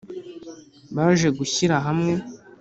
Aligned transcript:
Baje 0.95 1.27
gushyira 1.37 1.75
hamwe 1.85 2.13